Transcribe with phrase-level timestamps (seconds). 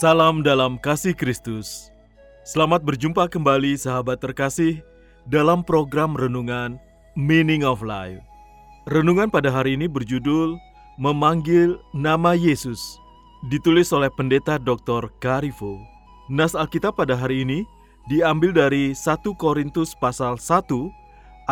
[0.00, 1.92] Salam dalam kasih Kristus.
[2.40, 4.80] Selamat berjumpa kembali sahabat terkasih
[5.28, 6.80] dalam program renungan
[7.20, 8.24] Meaning of Life.
[8.88, 10.56] Renungan pada hari ini berjudul
[10.96, 12.80] Memanggil Nama Yesus,
[13.52, 15.12] ditulis oleh Pendeta Dr.
[15.20, 15.76] Karifo.
[16.32, 17.68] Nas Alkitab pada hari ini
[18.08, 20.64] diambil dari 1 Korintus pasal 1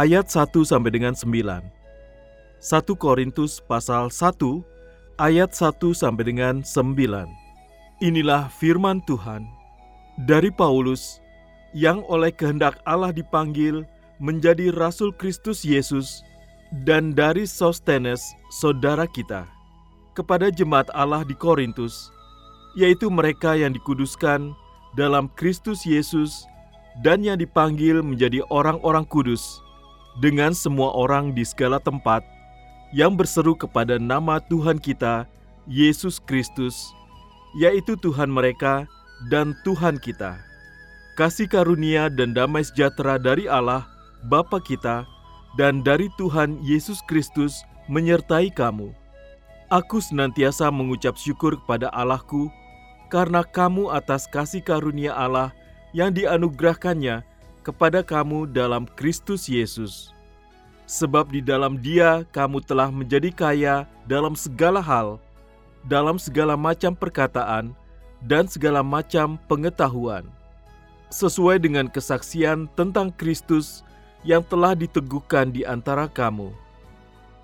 [0.01, 1.37] ayat 1 sampai dengan 9.
[1.37, 4.41] 1 Korintus pasal 1
[5.21, 7.48] ayat 1 sampai dengan 9.
[7.99, 9.43] Inilah firman Tuhan
[10.23, 11.19] dari Paulus
[11.75, 13.83] yang oleh kehendak Allah dipanggil
[14.23, 16.23] menjadi rasul Kristus Yesus
[16.87, 18.23] dan dari Sostenes
[18.55, 19.51] saudara kita
[20.15, 22.15] kepada jemaat Allah di Korintus
[22.79, 24.55] yaitu mereka yang dikuduskan
[24.95, 26.47] dalam Kristus Yesus
[27.03, 29.59] dan yang dipanggil menjadi orang-orang kudus
[30.23, 32.23] dengan semua orang di segala tempat
[32.95, 35.27] yang berseru kepada nama Tuhan kita
[35.67, 36.95] Yesus Kristus
[37.57, 38.85] yaitu Tuhan mereka
[39.33, 40.37] dan Tuhan kita.
[41.17, 43.89] Kasih karunia dan damai sejahtera dari Allah,
[44.31, 45.03] Bapa kita,
[45.59, 48.95] dan dari Tuhan Yesus Kristus menyertai kamu.
[49.69, 52.49] Aku senantiasa mengucap syukur kepada Allahku
[53.13, 55.53] karena kamu atas kasih karunia Allah
[55.97, 57.25] yang dianugerahkannya
[57.67, 60.13] kepada kamu dalam Kristus Yesus.
[60.89, 63.77] Sebab di dalam Dia kamu telah menjadi kaya
[64.09, 65.21] dalam segala hal,
[65.89, 67.73] dalam segala macam perkataan
[68.29, 70.29] dan segala macam pengetahuan,
[71.09, 73.83] sesuai dengan kesaksian tentang Kristus
[74.23, 76.53] yang telah diteguhkan di antara kamu.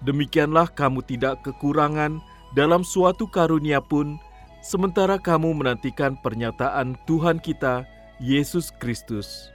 [0.04, 2.20] Demikianlah kamu tidak kekurangan
[2.52, 4.20] dalam suatu karunia pun,
[4.60, 7.88] sementara kamu menantikan pernyataan Tuhan kita,
[8.20, 9.48] Yesus Kristus.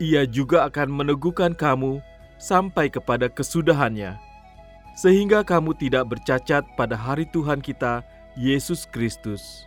[0.00, 2.00] Ia juga akan meneguhkan kamu
[2.40, 4.29] sampai kepada kesudahannya
[5.00, 8.04] sehingga kamu tidak bercacat pada hari Tuhan kita,
[8.36, 9.64] Yesus Kristus.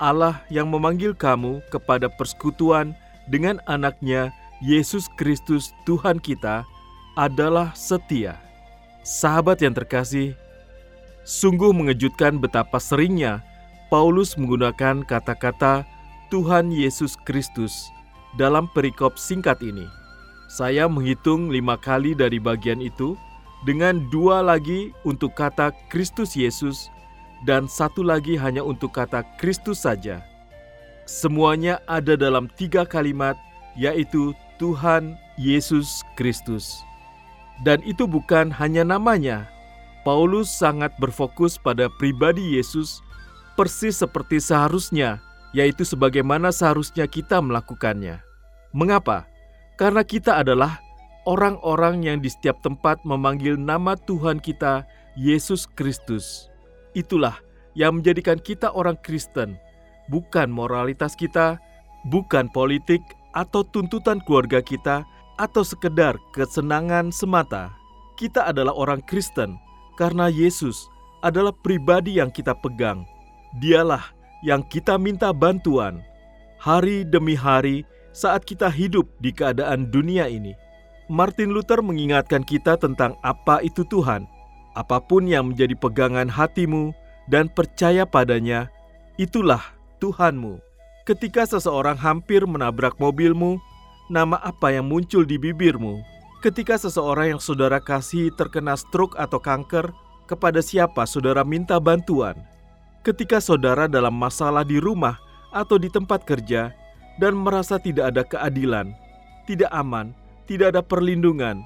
[0.00, 2.96] Allah yang memanggil kamu kepada persekutuan
[3.28, 4.32] dengan anaknya,
[4.64, 6.64] Yesus Kristus Tuhan kita,
[7.12, 8.40] adalah setia.
[9.04, 10.32] Sahabat yang terkasih,
[11.28, 13.44] sungguh mengejutkan betapa seringnya
[13.92, 15.84] Paulus menggunakan kata-kata
[16.32, 17.92] Tuhan Yesus Kristus
[18.40, 19.84] dalam perikop singkat ini.
[20.48, 23.12] Saya menghitung lima kali dari bagian itu,
[23.66, 26.92] dengan dua lagi untuk kata Kristus Yesus
[27.46, 30.22] dan satu lagi hanya untuk kata Kristus saja.
[31.08, 33.38] Semuanya ada dalam tiga kalimat,
[33.78, 36.82] yaitu Tuhan Yesus Kristus.
[37.64, 39.48] Dan itu bukan hanya namanya.
[40.06, 43.02] Paulus sangat berfokus pada pribadi Yesus,
[43.58, 45.18] persis seperti seharusnya,
[45.56, 48.22] yaitu sebagaimana seharusnya kita melakukannya.
[48.70, 49.26] Mengapa?
[49.80, 50.78] Karena kita adalah
[51.28, 56.48] orang-orang yang di setiap tempat memanggil nama Tuhan kita, Yesus Kristus.
[56.96, 57.36] Itulah
[57.76, 59.60] yang menjadikan kita orang Kristen,
[60.08, 61.60] bukan moralitas kita,
[62.08, 63.04] bukan politik
[63.36, 65.04] atau tuntutan keluarga kita,
[65.36, 67.70] atau sekedar kesenangan semata.
[68.18, 69.54] Kita adalah orang Kristen
[69.94, 70.90] karena Yesus
[71.22, 73.06] adalah pribadi yang kita pegang.
[73.62, 74.02] Dialah
[74.42, 76.02] yang kita minta bantuan
[76.58, 80.58] hari demi hari saat kita hidup di keadaan dunia ini.
[81.08, 84.28] Martin Luther mengingatkan kita tentang apa itu Tuhan.
[84.76, 86.92] Apa pun yang menjadi pegangan hatimu
[87.32, 88.68] dan percaya padanya,
[89.16, 89.60] itulah
[90.04, 90.60] Tuhanmu.
[91.08, 93.56] Ketika seseorang hampir menabrak mobilmu,
[94.12, 96.04] nama apa yang muncul di bibirmu?
[96.44, 99.88] Ketika seseorang yang saudara kasih terkena stroke atau kanker,
[100.28, 102.36] kepada siapa saudara minta bantuan?
[103.00, 105.16] Ketika saudara dalam masalah di rumah
[105.56, 106.76] atau di tempat kerja
[107.16, 108.92] dan merasa tidak ada keadilan,
[109.48, 110.12] tidak aman,
[110.48, 111.60] tidak ada perlindungan,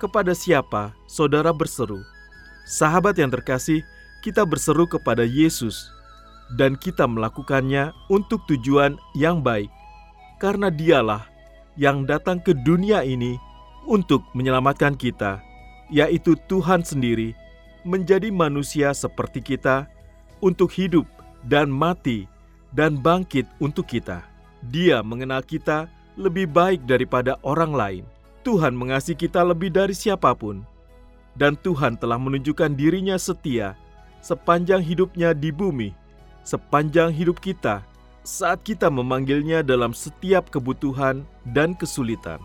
[0.00, 2.00] kepada siapa saudara berseru?
[2.64, 3.84] Sahabat yang terkasih,
[4.24, 5.92] kita berseru kepada Yesus,
[6.56, 9.68] dan kita melakukannya untuk tujuan yang baik,
[10.40, 11.28] karena Dialah
[11.76, 13.36] yang datang ke dunia ini
[13.84, 15.44] untuk menyelamatkan kita,
[15.92, 17.36] yaitu Tuhan sendiri
[17.84, 19.84] menjadi manusia seperti kita
[20.40, 21.04] untuk hidup
[21.44, 22.24] dan mati
[22.72, 24.24] dan bangkit untuk kita.
[24.72, 28.04] Dia mengenal kita lebih baik daripada orang lain.
[28.44, 30.62] Tuhan mengasihi kita lebih dari siapa pun.
[31.34, 33.74] Dan Tuhan telah menunjukkan dirinya setia
[34.24, 35.90] sepanjang hidupnya di bumi,
[36.46, 37.84] sepanjang hidup kita,
[38.24, 42.40] saat kita memanggilnya dalam setiap kebutuhan dan kesulitan.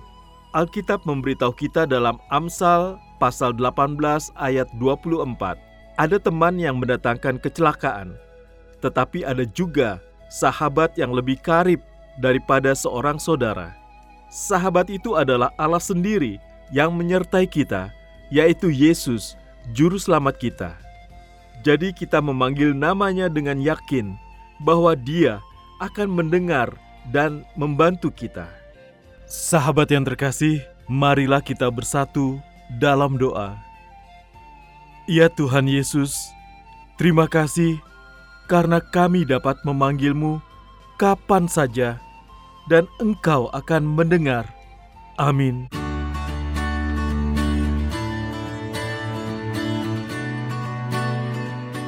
[0.52, 3.96] Alkitab memberitahu kita dalam Amsal pasal 18
[4.36, 5.56] ayat 24,
[5.96, 8.18] ada teman yang mendatangkan kecelakaan,
[8.84, 11.80] tetapi ada juga sahabat yang lebih karib
[12.20, 13.79] daripada seorang saudara.
[14.30, 16.38] Sahabat itu adalah Allah sendiri
[16.70, 17.90] yang menyertai kita,
[18.30, 19.34] yaitu Yesus,
[19.74, 20.70] juru selamat kita.
[21.66, 24.14] Jadi kita memanggil namanya dengan yakin
[24.62, 25.42] bahwa dia
[25.82, 26.70] akan mendengar
[27.10, 28.46] dan membantu kita.
[29.26, 32.38] Sahabat yang terkasih, marilah kita bersatu
[32.78, 33.58] dalam doa.
[35.10, 36.14] Ya Tuhan Yesus,
[37.02, 37.82] terima kasih
[38.46, 40.38] karena kami dapat memanggilmu
[41.02, 41.98] kapan saja
[42.70, 44.46] dan Engkau akan mendengar.
[45.18, 45.66] Amin.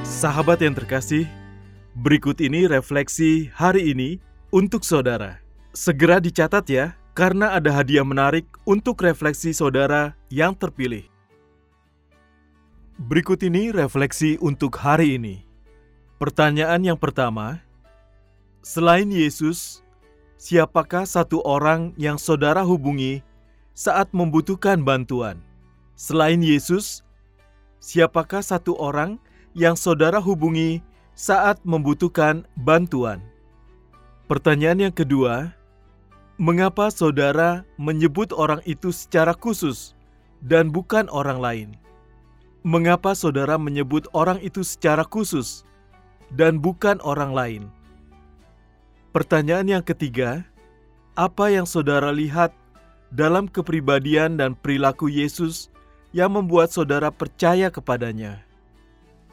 [0.03, 1.29] Sahabat yang terkasih,
[1.97, 4.17] berikut ini refleksi hari ini
[4.49, 5.37] untuk saudara.
[5.71, 11.07] Segera dicatat ya karena ada hadiah menarik untuk refleksi saudara yang terpilih.
[13.01, 15.41] Berikut ini refleksi untuk hari ini.
[16.21, 17.57] Pertanyaan yang pertama,
[18.61, 19.81] selain Yesus,
[20.41, 23.21] siapakah satu orang yang saudara hubungi
[23.77, 25.37] saat membutuhkan bantuan?
[25.93, 27.05] Selain Yesus,
[27.77, 29.21] siapakah satu orang
[29.53, 30.81] yang saudara hubungi
[31.13, 33.21] saat membutuhkan bantuan?
[34.25, 35.53] Pertanyaan yang kedua,
[36.41, 39.93] Mengapa saudara menyebut orang itu secara khusus
[40.41, 41.69] dan bukan orang lain?
[42.65, 45.61] Mengapa saudara menyebut orang itu secara khusus
[46.33, 47.61] dan bukan orang lain?
[49.11, 50.47] Pertanyaan yang ketiga,
[51.19, 52.55] apa yang saudara lihat
[53.11, 55.67] dalam kepribadian dan perilaku Yesus
[56.15, 58.39] yang membuat saudara percaya kepadanya?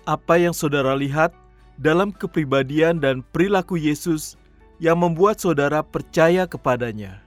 [0.02, 1.30] Apa yang saudara lihat
[1.78, 4.34] dalam kepribadian dan perilaku Yesus
[4.82, 7.22] yang membuat saudara percaya kepadanya.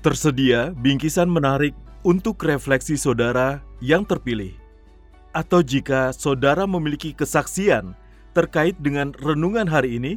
[0.00, 4.56] Tersedia bingkisan menarik untuk refleksi saudara yang terpilih.
[5.36, 7.92] Atau jika saudara memiliki kesaksian
[8.32, 10.16] terkait dengan renungan hari ini,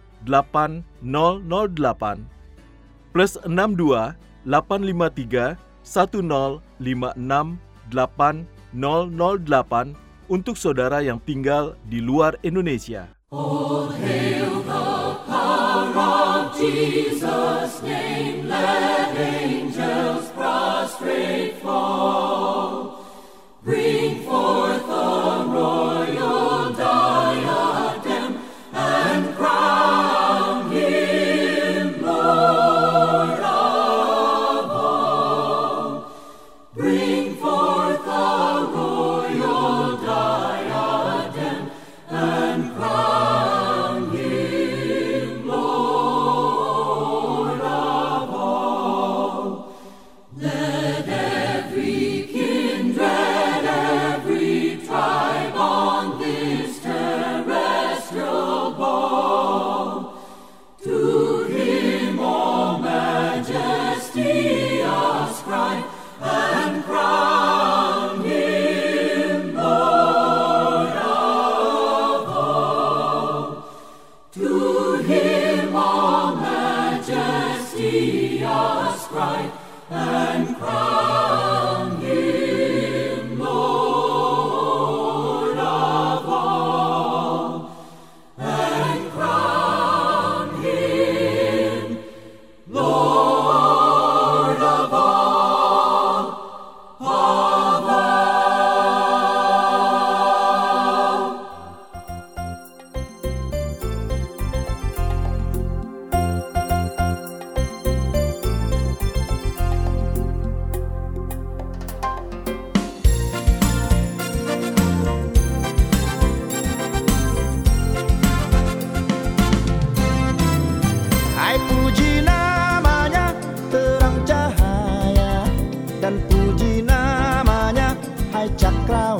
[0.25, 2.19] 8008
[3.11, 4.15] plus 62
[4.45, 6.63] 853 1056
[7.91, 13.11] 8008 untuk saudara yang tinggal di luar Indonesia.
[13.31, 14.83] Oh, hail the
[16.55, 22.60] Jesus' name, let angels prostrate fall.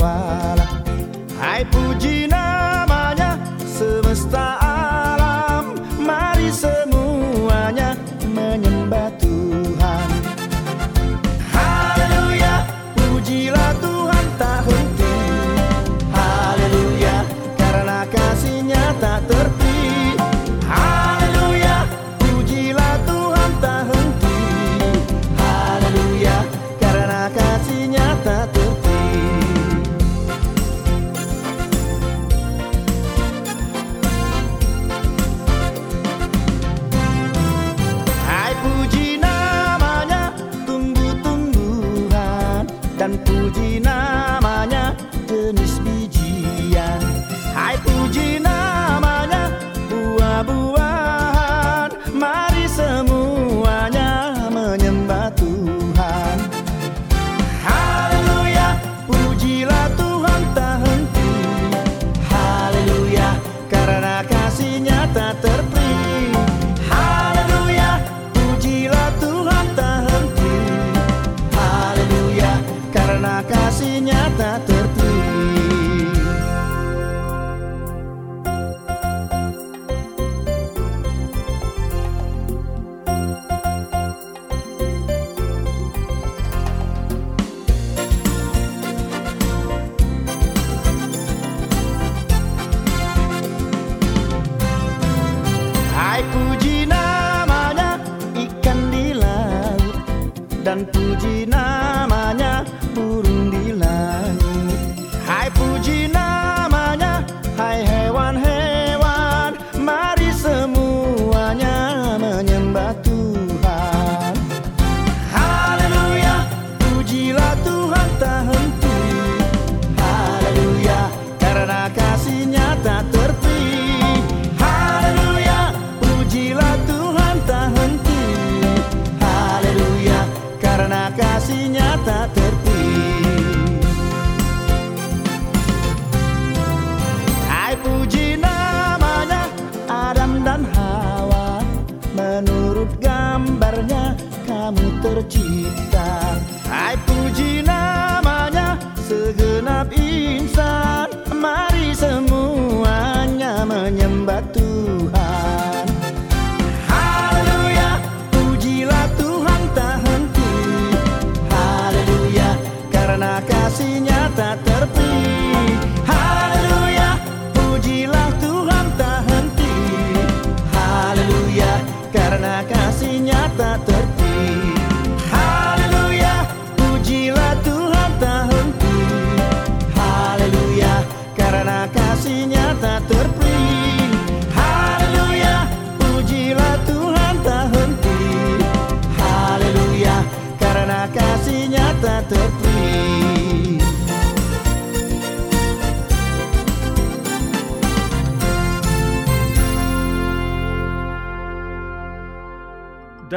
[0.03, 2.30] Ai, pudim